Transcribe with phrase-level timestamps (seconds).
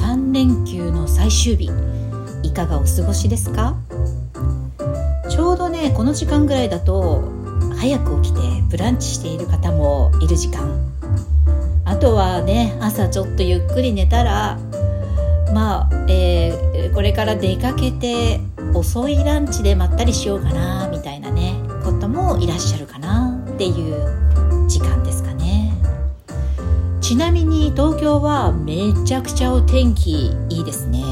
[0.00, 1.70] 3連休の最終日
[2.42, 3.76] いかがお過ごしですか？
[5.28, 7.22] ちょうどねこの時間ぐらいだと
[7.76, 8.40] 早く起きて
[8.70, 10.80] ブランチしている方もいる時間。
[11.84, 14.58] あとはね朝ちょっとゆっくり寝たら
[15.52, 18.40] まあ、えー、これから出かけて
[18.72, 21.54] 遅いランチでまったりしようかなみたいなね
[21.84, 25.39] こともいらっしゃるかなっていう時間ですかね。
[27.10, 31.02] ちなみに東京はめちゃくちゃお天気いいですね。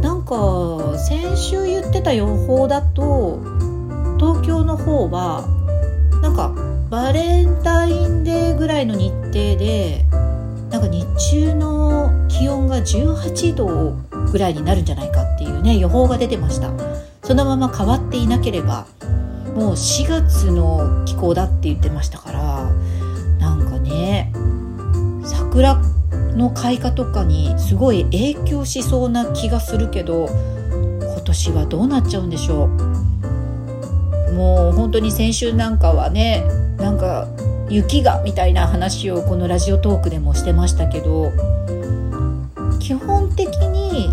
[0.00, 3.42] なんか先週言ってた予報だと
[4.18, 5.46] 東京の方は
[6.22, 6.54] なんか
[6.88, 10.06] バレンタインデーぐらいの日程で
[10.70, 13.98] なんか日中の気温が18度
[14.32, 16.72] ぐらいになるんじゃないかっていうね予報が出てました。
[17.22, 18.86] そのまま変わっていなければ
[19.54, 22.53] もう4月の気候だって言ってましたから
[25.54, 25.76] 桜
[26.36, 30.26] の開花とかにすごい影響しそうな気がするけど
[31.00, 34.32] 今年はどうなっちゃうんでしょう。
[34.32, 36.42] もう本当に先週なんかはね
[36.76, 37.28] なんか
[37.70, 41.30] 雪がみたいな話をこのラジオトークでもしてましたけど
[42.80, 44.08] 基本的に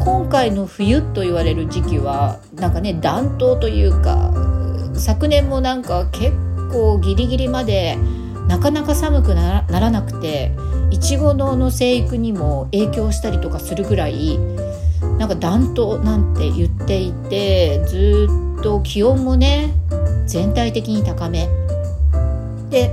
[0.00, 4.32] 今回の冬と言われる時期はなんかね暖冬というか
[4.94, 6.32] 昨年もなんか結
[6.72, 7.96] 構ギリギリまで
[8.48, 10.52] なかなか寒くならなくて
[10.96, 14.38] いちごの生育にも影響したりとかするぐらい
[15.18, 19.74] なんか暖冬なんて言っていてずっと気温もね
[20.26, 21.48] 全体的に高め。
[22.70, 22.90] で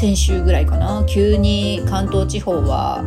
[0.00, 3.04] 先週ぐらいかな急に関東地方は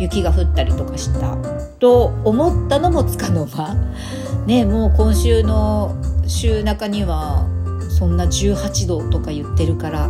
[0.00, 1.36] 雪が降ったりとかした。
[1.78, 3.76] と思ったのもつかの間。
[4.46, 5.94] ねもう今週の
[6.26, 7.46] 週中には
[7.90, 10.08] そんな18度とか言ってるから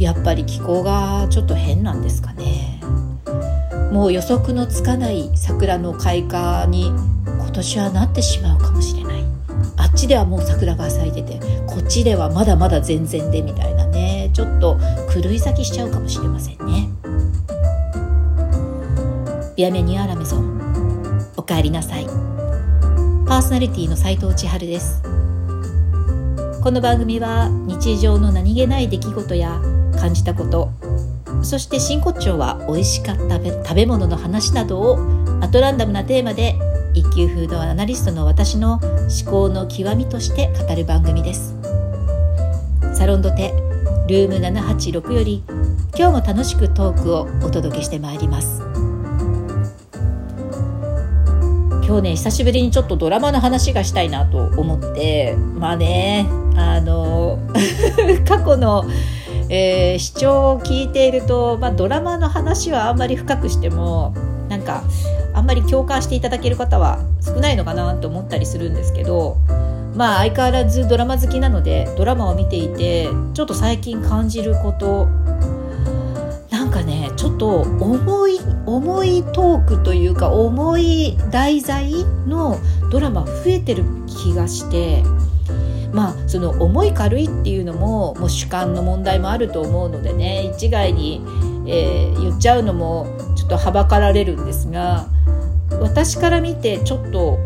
[0.00, 2.77] やっぱり気候がちょっと変なんですかね。
[3.90, 6.88] もう予測のつかない桜の開花に
[7.26, 9.24] 今年はなってしまうかもしれない。
[9.76, 14.30] あっちではもう桜が咲いててこっちではまだまだ全然でみたいなね。
[14.32, 14.78] ちょっと
[15.12, 16.88] 狂い咲きしちゃうかもしれませんね。
[19.56, 22.06] ビアメニアラメゾンおかえりなさい。
[23.26, 25.02] パーソナリティの斉藤千春です。
[26.62, 29.60] この番組は日常の何気ない出来事や
[29.98, 30.70] 感じたこと
[31.42, 34.98] そして真骨頂は美味しかった食べ物の話などを
[35.40, 36.56] アトランダムなテーマで
[36.94, 41.54] 一級フードアナリストの私の思考の極みとして語る番組です。
[42.94, 43.52] サロンドテ
[44.08, 45.44] ルーム786より
[45.96, 48.62] 今日も楽しくトークをお届けしてまいります。
[51.86, 57.38] 今日ね久しぶりにちょっとドラマの話がしたいなと思ってまあねあの
[58.28, 58.84] 過去の、
[59.50, 64.14] えー、視聴を聞いていると、まあ、ドラマの話はあんまり深くしても
[64.48, 64.82] なんか
[65.34, 69.36] あんまり共感していただける方は少ないのかなと思ったりするんですけど
[69.94, 75.06] まあ相変わらずドラマ好きなのでドラマを見ていてちょっと最近感じること
[76.50, 82.58] なんかねちょっと重い重いトークというか重い題材の
[82.90, 85.02] ドラマ増えてる気がして
[85.92, 91.22] まあその重い軽いっていうのももう主観の問題もあると思うのでね一概に、
[91.66, 93.06] えー、言っちゃうのも
[93.36, 95.06] ちょっとはばかられるんですが
[95.80, 97.38] 私から見てちょっと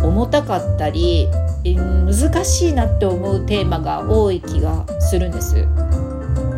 [0.00, 1.28] 重たかったり
[1.64, 5.54] 難しいなって思うテーマが多い気がするんです。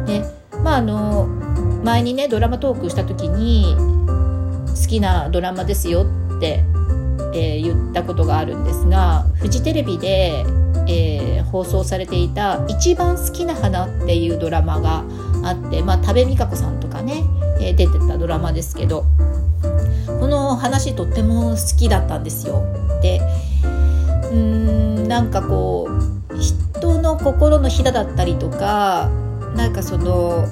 [0.07, 0.25] で
[0.63, 1.27] まああの
[1.85, 3.77] 前にねドラマトークした時に
[4.69, 6.65] 好きなドラマですよって、
[7.35, 10.45] えー、言ったことがあるんですがフジテレビで
[10.89, 15.05] えー、放送されていた「一番好きな花」っていうドラマが
[15.43, 17.25] あって、まあ、多部未華子さんとかね、
[17.61, 19.05] えー、出てたドラマですけど
[20.21, 22.63] この話とっても好きだったんですよ。
[23.03, 23.21] で
[24.31, 24.37] うー
[25.05, 29.09] んなんかこう人の心のひだだったりとか
[29.55, 30.47] なんかその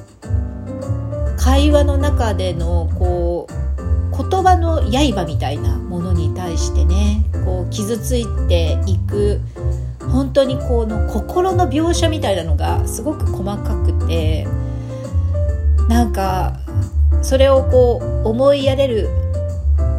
[1.37, 3.65] 会話の中でのこう
[4.17, 9.41] 言葉の刃みたいなものに対してねこう傷ついていく
[10.15, 14.47] 本当にこの心の描写みたいなのがすごく細かくて
[15.89, 16.61] なんか
[17.21, 19.09] それをこう思いやれる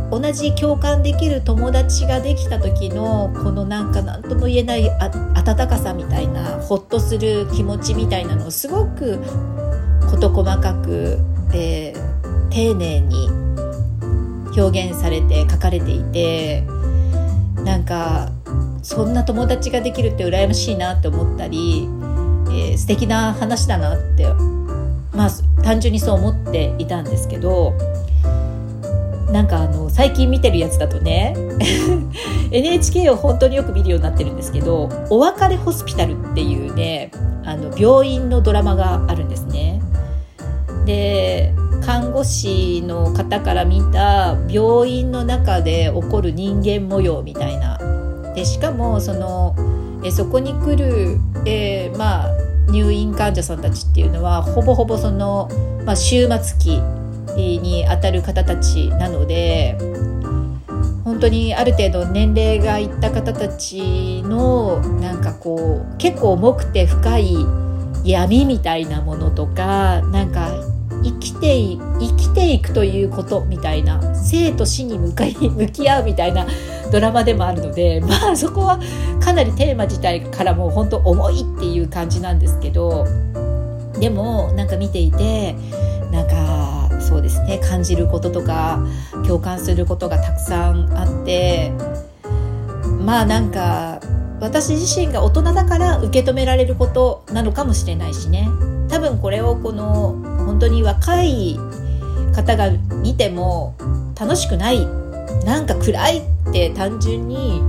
[0.10, 9.20] 同じ共感できる友達ができた時のこのなんか何とも言えない温かさみたいなほっとする気持ちみたいなのをすごく
[10.10, 11.20] 事細かく、
[11.54, 13.28] えー、丁寧に
[14.58, 16.62] 表現されて書かれていて
[17.66, 18.32] なんか
[18.86, 21.90] そんな友達ができるって羨ましいなって思ったり、
[22.50, 24.28] えー、素敵な話だなって
[25.12, 25.30] まあ
[25.64, 27.74] 単純にそう思っていたんですけど
[29.32, 31.34] なんかあの最近見てるやつだとね
[32.54, 37.10] NHK を本当によく見るようになってるんですけど「お別れホスピタル」っていうね
[37.44, 39.82] あの病院のドラマがあるんですね。
[40.86, 47.80] で看護師の方から見た病院の中で起こる人間模様みたいな
[48.36, 49.56] でしかもその
[50.06, 52.32] えそこに来る、えー、まあ、
[52.70, 55.50] 入院患者さんたちっていうのはほぼほぼその、
[55.84, 56.82] まあ、終末期
[57.36, 59.76] にあたる方たちなので
[61.04, 67.36] 本当にある程度年齢がいった方たちのなんかこう結構重くて深い
[68.04, 70.55] 闇みたいなものとかなんか
[71.06, 76.48] 生きて生きていくということみたいな生と死に向かい向き合うみたいな
[76.92, 78.80] ドラマでもあるので まあそこは
[79.20, 83.06] かなりテーマ自体からもう本当重いっていう感じなんですけど
[84.00, 85.56] でもなんか見ていて
[86.12, 88.80] なんかそうですね感じることとか
[89.28, 91.72] 共感することがたくさんあって
[93.00, 94.00] まあなんか
[94.40, 98.50] 私自身が大人だから受け止められることなのかもしれないしね。
[98.90, 101.58] 多分これをこの本当に若い
[102.36, 102.72] 方が
[103.02, 103.76] 見ても
[104.20, 104.86] 楽しくない
[105.46, 107.62] なんか暗いって単純に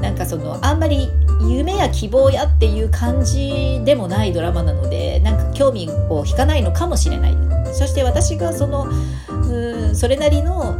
[0.00, 1.08] なんかそのあんまり
[1.48, 7.36] 夢や希望やっていう感じでもないドラマなのでなんか興味を引かないのかもしれない。
[7.72, 8.86] そして私がその
[9.28, 10.74] うんそれなりの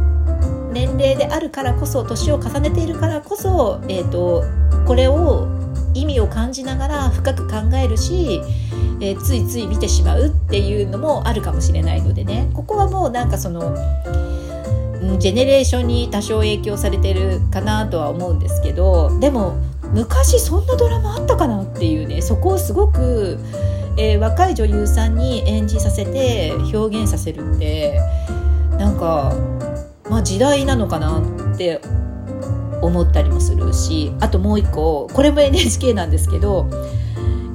[0.71, 4.43] 年齢であるからこそ年を重ねているからこそ、えーと
[4.85, 5.47] これを
[5.93, 8.41] 意味を感じながら深く考えるし、
[8.99, 12.49] えー、ついつい見てしまうっていうのもあるかもしれないのでね。
[12.53, 13.75] ここはもうなんかその
[15.19, 19.55] ジェネレーションに多少影響されてるかなとは思うんですけどでも
[19.93, 23.39] 昔そんなドラマあったかなっていうねそこをすごく、
[23.97, 27.99] えー、若い女優さんに演じさせて表現させるって
[28.71, 29.33] なんか、
[30.09, 31.81] まあ、時代なのかなって
[32.81, 36.69] 思ったりもするしあともう一個これも NHK なんですけど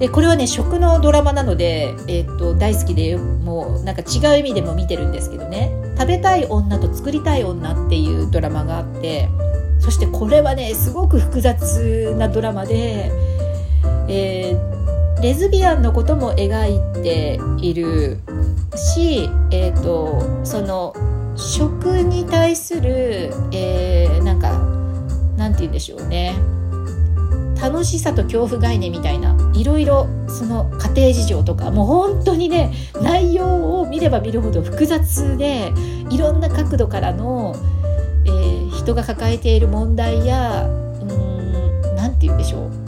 [0.02, 9.28] でこれはね食のドラマなので、えー、っと大好きでもうなんか違う意味でも見てるんですけどね「食べたい女と作りたい女」っていうドラマがあって
[9.78, 13.12] そしてこれはねすごく複雑なドラマで、
[14.08, 18.18] えー、レズビアンのことも描いている
[18.74, 20.94] し、えーと、その
[21.36, 24.50] 食に対する、えー、なんか
[25.36, 26.34] 何て言うんでしょうね。
[27.62, 35.72] 楽しさと恐怖概念みたいないろいろその家庭事情とかもう本当にね内容を見れば見るほど複雑で
[36.10, 37.54] いろんな角度からの、
[38.26, 40.68] えー、人が抱えている問題や
[41.96, 42.82] 何て言うんでしょう。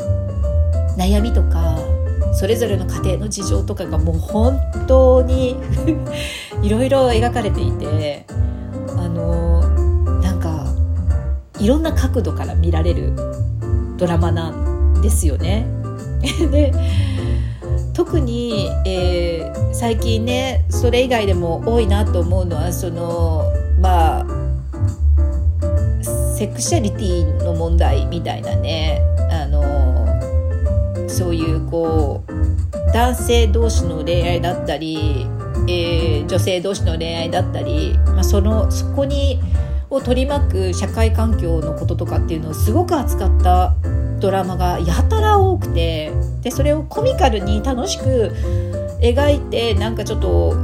[0.99, 1.79] 悩みとか
[2.35, 5.56] それぞれの家庭の事情とかがもう本当に
[6.62, 8.27] いろいろ描かれていて
[8.97, 9.61] あの
[10.20, 10.67] なんか
[11.61, 13.12] いろんな角度から見られる
[14.05, 15.67] ドラマなんですよね。
[16.53, 16.73] で
[17.95, 23.45] 特に、えー、最近ねそれ以外でも多いなと思うのはその
[23.81, 24.27] まあ
[26.37, 30.06] セクシャリティの問題みたいなねあの
[31.09, 35.27] そういうこう男性同士の恋愛だったり、
[35.67, 39.41] えー、女性同士の恋愛だったり、まあ、そのそこに
[39.95, 43.75] を取り巻く社会環境のこととかっていうのをすごく扱った
[44.25, 48.33] ドラマがやたら多くてでそれをコミカルに楽しく
[49.03, 50.57] 描いてなんかちょっと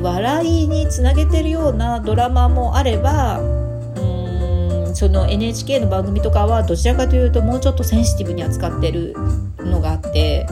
[0.00, 3.40] 笑いにつなげてるようなドラマもあれば
[4.94, 9.16] その NHK の番組とかはどちらかというともうちょっとセンシティブに扱ってる
[9.58, 10.46] のがあって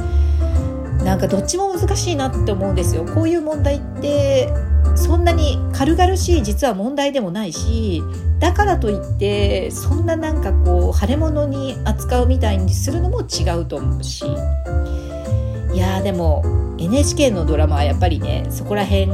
[1.05, 3.05] なんかどっちも難しいなって思うんですよ。
[3.05, 4.53] こういう問題って
[4.99, 8.03] そんなに軽々しい実は問題でもないし
[8.41, 14.25] だからといってそんななんかこう腫れ物に扱うみたいにするのも違うと思うし。
[15.73, 16.43] いやでも
[16.79, 19.09] NHK のドラマはやっぱりねそこら辺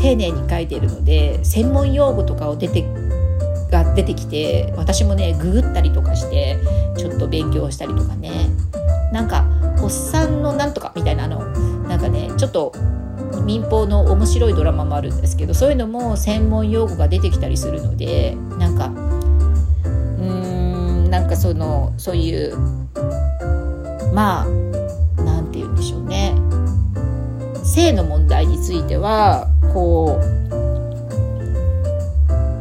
[0.00, 2.82] 丁寧に書いているので専門用語とかを出て
[3.70, 6.56] が出てきて私もねググったりとかして
[6.96, 8.48] ちょっと勉強したりとかね。
[9.12, 9.44] なんか
[9.82, 11.46] おっさんのなんとかみたいなの
[11.88, 12.72] なんかねちょっと
[13.44, 22.56] 民放の面白いドラマもあるんですけどそういうのも専門用語が出てきたりするのでなんかうーんなんかそのそういう
[24.12, 24.46] まあ
[25.22, 26.34] 何て言うんでしょうね
[27.64, 30.38] 性の問題についてはこう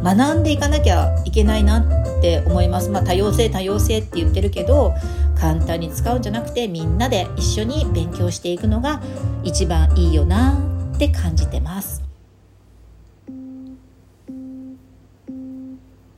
[0.03, 2.89] 学んでいかなきゃいけないなって思います。
[2.89, 4.93] まあ、多様性多様性って言ってるけど
[5.39, 9.01] 簡単に使うんじゃなくてみんなで一緒に勉強していくのが
[9.43, 10.57] 一番いいよな
[10.95, 12.03] って感じてます。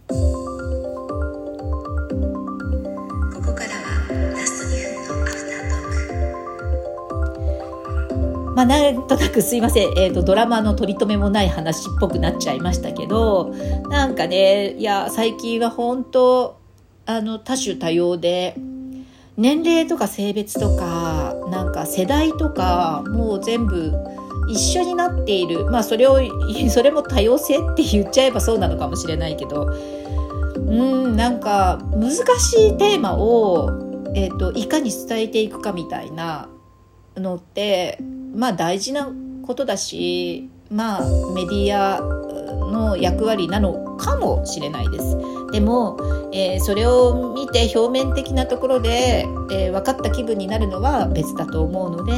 [0.07, 0.15] こ
[3.45, 4.09] こからは
[8.55, 13.53] まあ、なんとなくすいません、えーと、とドラマの取り留めもない話っぽくなっちゃいましたけど
[13.89, 16.59] なんかねいや最近は本当
[17.05, 18.55] あの多種多様で
[19.39, 23.93] 年齢とか性別とかなんか世代とかもう全部
[24.49, 25.65] 一緒になっている。
[25.65, 26.19] まあそれを
[26.69, 29.67] それも多様性って言っちゃえばそうなのかもしれないけど。
[30.57, 33.71] うんなんか難しいテーマを、
[34.13, 36.47] えーと、いかに伝えていくかみたいな
[37.17, 37.97] のって
[38.35, 39.09] まあ大事な
[39.47, 41.01] ことだしまあ
[41.33, 42.18] メディア
[42.69, 45.17] の役割なのかもしれないです。
[45.51, 45.97] でも、
[46.31, 52.13] えー、それを見て表面的なところで、えー、分かった気分になるのは別だと思うので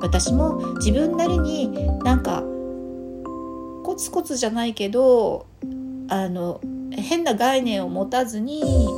[0.00, 2.42] 私も自分なりになんか
[3.84, 5.46] コツコツじゃないけど
[6.08, 6.60] あの
[6.92, 8.88] 変な概念を持たずに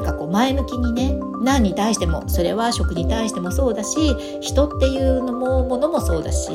[0.00, 6.50] なんかこう前向きにね何に対してもそれは食に対してもそうだし人っていうのもものもそうだし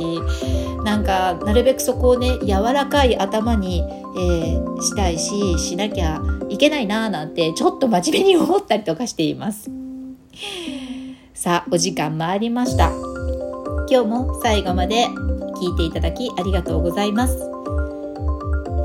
[0.84, 9.70] なんかなるべくそこをね柔らかい頭に、えー、したいししなきゃいけないなーなんてちょっと真面目に思ったりとかしています。
[11.36, 12.90] さあお時間参りました。
[13.88, 15.06] 今日も最後まで
[15.62, 17.38] 聞いていただきありがとうございます。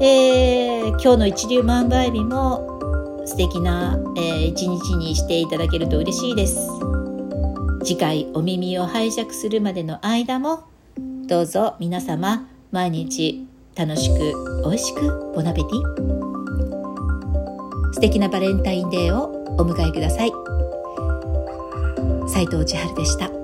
[0.02, 2.69] えー、今日の一粒万倍日も
[3.30, 6.58] 素敵な、えー、一日にしていただけると嬉しいです。
[7.84, 10.64] 次回お耳を拝借するまでの間も
[11.28, 13.46] どうぞ皆様毎日
[13.76, 14.18] 楽しく
[14.64, 15.70] 美味しくボナペティ
[17.92, 20.32] 素敵なバレンタインデーをお迎えください。
[22.26, 23.39] 斉藤千春でした。